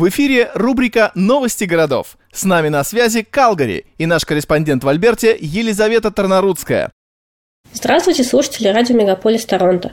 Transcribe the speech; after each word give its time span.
В 0.00 0.08
эфире 0.08 0.50
рубрика 0.54 1.12
«Новости 1.14 1.64
городов». 1.64 2.16
С 2.32 2.44
нами 2.44 2.70
на 2.70 2.82
связи 2.84 3.20
Калгари 3.20 3.84
и 3.98 4.06
наш 4.06 4.24
корреспондент 4.24 4.82
в 4.82 4.88
Альберте 4.88 5.36
Елизавета 5.38 6.10
Тарнарудская. 6.10 6.90
Здравствуйте, 7.74 8.24
слушатели 8.24 8.68
радио 8.68 8.96
«Мегаполис 8.96 9.44
Торонто». 9.44 9.92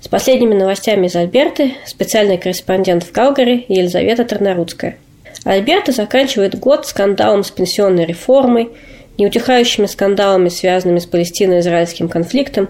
С 0.00 0.08
последними 0.08 0.52
новостями 0.52 1.06
из 1.06 1.14
Альберты 1.14 1.74
специальный 1.86 2.38
корреспондент 2.38 3.04
в 3.04 3.12
Калгари 3.12 3.64
Елизавета 3.68 4.24
Тарнарудская. 4.24 4.98
Альберта 5.44 5.92
заканчивает 5.92 6.58
год 6.58 6.84
скандалом 6.84 7.44
с 7.44 7.52
пенсионной 7.52 8.04
реформой, 8.04 8.70
неутихающими 9.16 9.86
скандалами, 9.86 10.48
связанными 10.48 10.98
с 10.98 11.06
палестино-израильским 11.06 12.08
конфликтом 12.08 12.68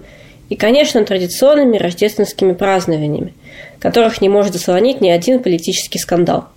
и, 0.50 0.56
конечно, 0.56 1.02
традиционными 1.06 1.78
рождественскими 1.78 2.52
празднованиями, 2.52 3.32
которых 3.78 4.20
не 4.20 4.28
может 4.28 4.52
заслонить 4.52 5.00
ни 5.00 5.08
один 5.08 5.42
политический 5.42 5.98
скандал– 5.98 6.50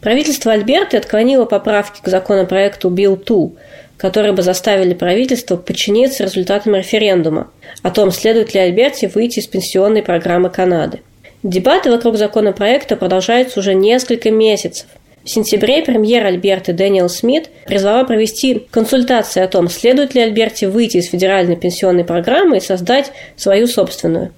Правительство 0.00 0.52
Альберты 0.52 0.96
отклонило 0.96 1.44
поправки 1.44 2.00
к 2.02 2.08
законопроекту 2.08 2.88
Билл 2.88 3.16
Ту, 3.16 3.56
которые 3.98 4.32
бы 4.32 4.42
заставили 4.42 4.94
правительство 4.94 5.56
подчиниться 5.56 6.24
результатам 6.24 6.74
референдума 6.74 7.50
о 7.82 7.90
том, 7.90 8.10
следует 8.10 8.54
ли 8.54 8.60
Альберте 8.60 9.08
выйти 9.08 9.40
из 9.40 9.46
пенсионной 9.46 10.02
программы 10.02 10.48
Канады. 10.48 11.00
Дебаты 11.42 11.90
вокруг 11.90 12.16
законопроекта 12.16 12.96
продолжаются 12.96 13.60
уже 13.60 13.74
несколько 13.74 14.30
месяцев. 14.30 14.86
В 15.22 15.28
сентябре 15.28 15.82
премьер 15.82 16.24
Альберты 16.24 16.72
Дэниел 16.72 17.10
Смит 17.10 17.50
призвала 17.66 18.04
провести 18.04 18.66
консультации 18.70 19.42
о 19.42 19.48
том, 19.48 19.68
следует 19.68 20.14
ли 20.14 20.22
Альберте 20.22 20.68
выйти 20.68 20.96
из 20.96 21.10
федеральной 21.10 21.56
пенсионной 21.56 22.04
программы 22.04 22.56
и 22.56 22.60
создать 22.60 23.12
свою 23.36 23.66
собственную. 23.66 24.32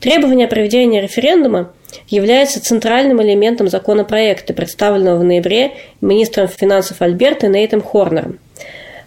Требование 0.00 0.48
проведения 0.48 1.00
референдума 1.00 1.72
является 2.08 2.62
центральным 2.62 3.22
элементом 3.22 3.68
законопроекта, 3.68 4.52
представленного 4.52 5.18
в 5.18 5.24
ноябре 5.24 5.72
министром 6.00 6.48
финансов 6.48 7.02
Альберты 7.02 7.48
Нейтом 7.48 7.82
Хорнером. 7.82 8.38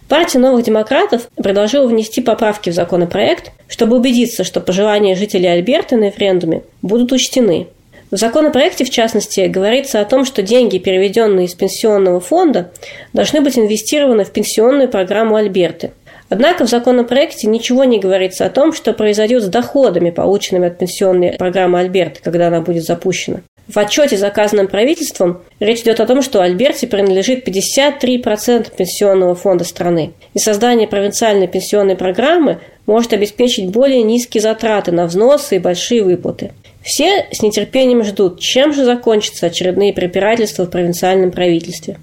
Партия 0.08 0.40
новых 0.40 0.64
демократов 0.64 1.28
предложила 1.36 1.86
внести 1.86 2.20
поправки 2.20 2.70
в 2.70 2.74
законопроект, 2.74 3.52
чтобы 3.68 3.96
убедиться, 3.96 4.42
что 4.42 4.60
пожелания 4.60 5.14
жителей 5.14 5.46
Альберты 5.46 5.96
на 5.96 6.06
референдуме 6.06 6.62
будут 6.82 7.12
учтены. 7.12 7.68
В 8.10 8.16
законопроекте, 8.16 8.84
в 8.84 8.90
частности, 8.90 9.46
говорится 9.46 10.00
о 10.00 10.04
том, 10.04 10.24
что 10.24 10.42
деньги, 10.42 10.78
переведенные 10.78 11.46
из 11.46 11.54
пенсионного 11.54 12.18
фонда, 12.18 12.72
должны 13.12 13.40
быть 13.40 13.56
инвестированы 13.56 14.24
в 14.24 14.32
пенсионную 14.32 14.88
программу 14.88 15.36
Альберты– 15.36 15.92
Однако 16.30 16.64
в 16.64 16.68
законопроекте 16.68 17.48
ничего 17.48 17.82
не 17.84 17.98
говорится 17.98 18.46
о 18.46 18.50
том, 18.50 18.72
что 18.72 18.92
произойдет 18.92 19.42
с 19.42 19.48
доходами, 19.48 20.10
полученными 20.10 20.68
от 20.68 20.78
пенсионной 20.78 21.32
программы 21.32 21.80
Альберт, 21.80 22.20
когда 22.20 22.46
она 22.46 22.60
будет 22.60 22.84
запущена. 22.84 23.40
В 23.66 23.76
отчете, 23.76 24.16
заказанном 24.16 24.68
правительством, 24.68 25.42
речь 25.58 25.80
идет 25.82 26.00
о 26.00 26.06
том, 26.06 26.22
что 26.22 26.40
Альберте 26.40 26.86
принадлежит 26.86 27.46
53% 27.46 28.74
пенсионного 28.76 29.34
фонда 29.34 29.64
страны. 29.64 30.12
И 30.34 30.38
создание 30.38 30.88
провинциальной 30.88 31.48
пенсионной 31.48 31.96
программы 31.96 32.60
может 32.86 33.12
обеспечить 33.12 33.70
более 33.70 34.02
низкие 34.02 34.40
затраты 34.40 34.92
на 34.92 35.06
взносы 35.06 35.56
и 35.56 35.60
большие 35.60 36.02
выплаты. 36.02 36.52
Все 36.82 37.26
с 37.30 37.42
нетерпением 37.42 38.04
ждут, 38.04 38.40
чем 38.40 38.72
же 38.72 38.84
закончатся 38.84 39.46
очередные 39.46 39.92
препирательства 39.92 40.64
в 40.64 40.70
провинциальном 40.70 41.30
правительстве. 41.30 41.98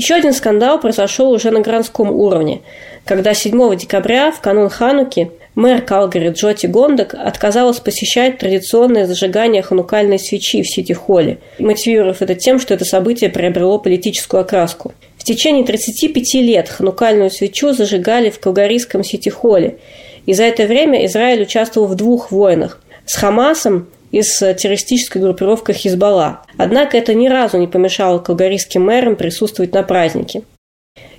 Еще 0.00 0.14
один 0.14 0.32
скандал 0.32 0.80
произошел 0.80 1.30
уже 1.30 1.50
на 1.50 1.60
городском 1.60 2.10
уровне, 2.10 2.62
когда 3.04 3.34
7 3.34 3.76
декабря, 3.76 4.32
в 4.32 4.40
канун 4.40 4.70
Хануки, 4.70 5.30
мэр 5.54 5.82
Калгари 5.82 6.30
Джоти 6.30 6.64
Гондак 6.64 7.12
отказалась 7.12 7.80
посещать 7.80 8.38
традиционное 8.38 9.04
зажигание 9.04 9.60
ханукальной 9.60 10.18
свечи 10.18 10.62
в 10.62 10.70
Сити-Холле, 10.70 11.36
мотивировав 11.58 12.22
это 12.22 12.34
тем, 12.34 12.58
что 12.58 12.72
это 12.72 12.86
событие 12.86 13.28
приобрело 13.28 13.78
политическую 13.78 14.40
окраску. 14.40 14.94
В 15.18 15.24
течение 15.24 15.66
35 15.66 16.34
лет 16.36 16.70
ханукальную 16.70 17.28
свечу 17.28 17.74
зажигали 17.74 18.30
в 18.30 18.40
Калгарийском 18.40 19.04
Сити-Холле, 19.04 19.76
и 20.24 20.32
за 20.32 20.44
это 20.44 20.64
время 20.64 21.04
Израиль 21.04 21.42
участвовал 21.42 21.86
в 21.86 21.94
двух 21.94 22.30
войнах– 22.30 22.80
с 23.04 23.16
Хамасом 23.16 23.88
и 24.10 24.22
с 24.22 24.54
террористической 24.54 25.22
группировкой 25.22 25.74
Хизбалла. 25.74 26.42
Однако 26.56 26.96
это 26.96 27.14
ни 27.14 27.28
разу 27.28 27.58
не 27.58 27.66
помешало 27.66 28.18
калгарийским 28.18 28.84
мэрам 28.84 29.16
присутствовать 29.16 29.72
на 29.72 29.82
празднике. 29.82 30.42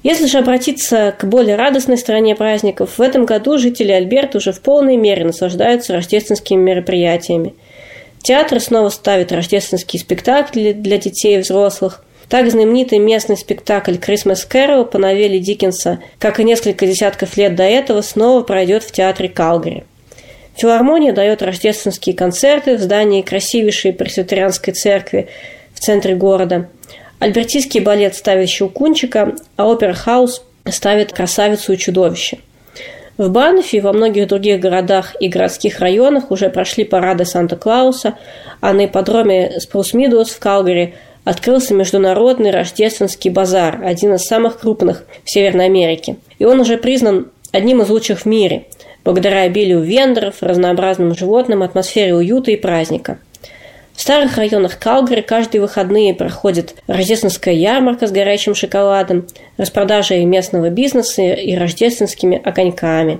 Если 0.03 0.25
же 0.25 0.39
обратиться 0.39 1.13
к 1.17 1.25
более 1.25 1.55
радостной 1.55 1.97
стороне 1.97 2.35
праздников, 2.35 2.97
в 2.97 3.01
этом 3.01 3.25
году 3.25 3.57
жители 3.57 3.91
Альберта 3.91 4.39
уже 4.39 4.51
в 4.51 4.61
полной 4.61 4.97
мере 4.97 5.25
наслаждаются 5.25 5.93
рождественскими 5.93 6.59
мероприятиями. 6.59 7.53
Театр 8.23 8.59
снова 8.59 8.89
ставит 8.89 9.31
рождественские 9.31 9.99
спектакли 9.99 10.73
для 10.73 10.97
детей 10.97 11.37
и 11.37 11.41
взрослых. 11.41 12.03
Так 12.29 12.49
знаменитый 12.49 12.97
местный 12.97 13.37
спектакль 13.37 13.95
«Christmas 13.95 14.47
Carol» 14.49 14.85
по 14.85 14.97
новелле 14.97 15.39
Диккенса, 15.39 15.99
как 16.17 16.39
и 16.39 16.43
несколько 16.43 16.87
десятков 16.87 17.35
лет 17.37 17.55
до 17.55 17.63
этого, 17.63 18.01
снова 18.01 18.41
пройдет 18.41 18.83
в 18.83 18.91
театре 18.91 19.27
Калгари. 19.27 19.83
Филармония 20.55 21.13
дает 21.13 21.41
рождественские 21.41 22.15
концерты 22.15 22.77
в 22.77 22.81
здании 22.81 23.21
красивейшей 23.21 23.93
пресвитерианской 23.93 24.73
церкви 24.73 25.29
в 25.73 25.79
центре 25.79 26.15
города. 26.15 26.69
Альбертийский 27.19 27.79
балет 27.79 28.15
ставит 28.15 28.49
Щелкунчика, 28.49 29.35
а 29.55 29.67
опера-хаус 29.67 30.43
ставит 30.69 31.13
«Красавицу 31.13 31.73
и 31.73 31.77
чудовище». 31.77 32.39
В 33.17 33.29
Банфи 33.29 33.75
и 33.75 33.81
во 33.81 33.93
многих 33.93 34.27
других 34.27 34.59
городах 34.59 35.15
и 35.19 35.27
городских 35.27 35.79
районах 35.79 36.31
уже 36.31 36.49
прошли 36.49 36.83
парады 36.83 37.25
Санта-Клауса, 37.25 38.17
а 38.61 38.73
на 38.73 38.85
ипподроме 38.85 39.59
Спрус 39.59 39.93
Мидуэлс 39.93 40.31
в 40.31 40.39
Калгари 40.39 40.95
открылся 41.23 41.75
международный 41.75 42.49
рождественский 42.49 43.29
базар, 43.29 43.79
один 43.83 44.15
из 44.15 44.21
самых 44.23 44.59
крупных 44.59 45.05
в 45.23 45.29
Северной 45.29 45.65
Америке. 45.65 46.15
И 46.39 46.45
он 46.45 46.59
уже 46.61 46.77
признан 46.77 47.27
одним 47.51 47.81
из 47.81 47.89
лучших 47.89 48.21
в 48.21 48.25
мире– 48.25 48.65
благодаря 49.03 49.41
обилию 49.41 49.81
вендоров, 49.81 50.37
разнообразным 50.41 51.15
животным, 51.15 51.63
атмосфере 51.63 52.15
уюта 52.15 52.51
и 52.51 52.55
праздника. 52.55 53.19
В 53.93 54.01
старых 54.01 54.37
районах 54.37 54.79
Калгари 54.79 55.21
каждые 55.21 55.61
выходные 55.61 56.15
проходит 56.15 56.75
рождественская 56.87 57.53
ярмарка 57.53 58.07
с 58.07 58.11
горячим 58.11 58.55
шоколадом, 58.55 59.27
распродажей 59.57 60.25
местного 60.25 60.69
бизнеса 60.69 61.21
и 61.21 61.55
рождественскими 61.55 62.41
огоньками. 62.43 63.19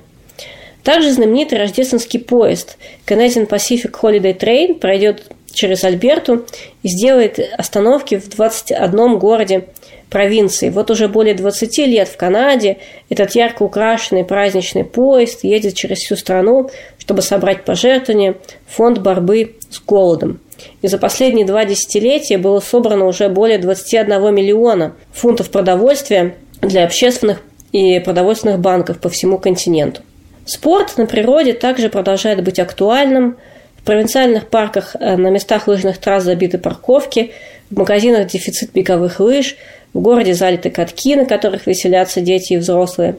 Также 0.84 1.12
знаменитый 1.12 1.60
рождественский 1.60 2.20
поезд 2.20 2.78
Canadian 3.06 3.48
Pacific 3.48 3.92
Holiday 4.02 4.36
Train 4.36 4.80
пройдет 4.80 5.26
через 5.54 5.84
Альберту 5.84 6.46
и 6.84 6.88
сделает 6.88 7.40
остановки 7.58 8.18
в 8.18 8.30
21 8.30 9.18
городе 9.18 9.68
провинции. 10.10 10.70
Вот 10.70 10.92
уже 10.92 11.08
более 11.08 11.34
20 11.34 11.78
лет 11.88 12.08
в 12.08 12.18
Канаде 12.18 12.78
этот 13.10 13.32
ярко 13.36 13.64
украшенный 13.64 14.26
праздничный 14.26 14.84
поезд 14.84 15.44
едет 15.44 15.74
через 15.74 16.00
всю 16.00 16.16
страну, 16.16 16.70
чтобы 16.98 17.22
собрать 17.22 17.64
пожертвования 17.64 18.36
в 18.68 18.76
фонд 18.76 19.00
борьбы 19.00 19.56
с 19.70 19.80
голодом. 19.80 20.40
И 20.82 20.88
за 20.88 20.98
последние 20.98 21.46
два 21.46 21.66
десятилетия 21.66 22.38
было 22.38 22.60
собрано 22.60 23.06
уже 23.06 23.30
более 23.30 23.58
21 23.58 24.34
миллиона 24.34 24.96
фунтов 25.12 25.50
продовольствия 25.50 26.36
для 26.62 26.84
общественных 26.84 27.42
и 27.72 28.00
продовольственных 28.00 28.60
банков 28.60 29.00
по 29.00 29.10
всему 29.10 29.38
континенту. 29.40 30.02
Спорт 30.46 30.98
на 30.98 31.06
природе 31.06 31.54
также 31.54 31.90
продолжает 31.90 32.44
быть 32.44 32.60
актуальным. 32.60 33.38
В 33.82 33.86
провинциальных 33.86 34.48
парках 34.48 34.96
э, 35.00 35.18
на 35.18 35.30
местах 35.30 35.68
лыжных 35.68 35.98
трасс 35.98 36.24
забиты 36.24 36.60
парковки, 36.60 37.32
в 37.72 37.78
магазинах 37.80 38.28
дефицит 38.28 38.72
беговых 38.74 39.20
лыж, 39.20 39.56
в 39.94 40.00
городе 40.00 40.36
залиты 40.36 40.70
катки, 40.70 41.16
на 41.16 41.26
которых 41.26 41.66
веселятся 41.66 42.22
дети 42.22 42.54
и 42.54 42.58
взрослые. 42.58 43.16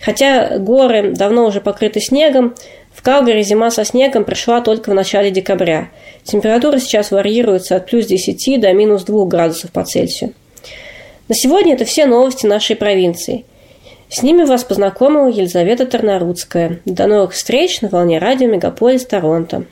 Хотя 0.00 0.58
горы 0.58 1.12
давно 1.12 1.46
уже 1.46 1.60
покрыты 1.60 2.00
снегом, 2.00 2.54
в 2.92 3.02
Калгари 3.02 3.42
зима 3.42 3.70
со 3.70 3.84
снегом 3.84 4.24
пришла 4.24 4.60
только 4.60 4.90
в 4.90 4.94
начале 4.94 5.30
декабря. 5.30 5.88
Температура 6.22 6.78
сейчас 6.78 7.10
варьируется 7.10 7.76
от 7.76 7.86
плюс 7.86 8.06
10 8.06 8.60
до 8.60 8.72
минус 8.72 9.04
2 9.04 9.24
градусов 9.26 9.72
по 9.72 9.84
Цельсию. 9.84 10.34
На 11.28 11.34
сегодня 11.34 11.74
это 11.74 11.86
все 11.86 12.04
новости 12.04 12.46
нашей 12.46 12.76
провинции. 12.76 13.44
С 14.10 14.22
ними 14.22 14.44
вас 14.44 14.62
познакомила 14.62 15.28
Елизавета 15.28 15.86
Тарнарудская. 15.86 16.80
До 16.84 17.06
новых 17.06 17.32
встреч 17.32 17.80
на 17.80 17.88
волне 17.88 18.18
радио 18.18 18.46
Мегаполис 18.46 19.06
Торонто. 19.06 19.64